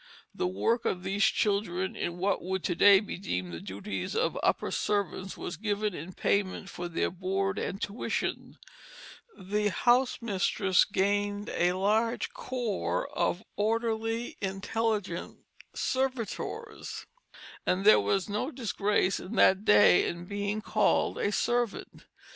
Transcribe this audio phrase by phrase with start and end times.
[0.33, 4.35] The work of these children in what would to day be deemed the duties of
[4.41, 8.57] upper servants was given in payment for their board and tuition.
[9.37, 15.37] The housemistress gained a large corps of orderly, intelligent
[15.75, 17.05] servitors;
[17.67, 22.07] and there was no disgrace in that day in being called a servant.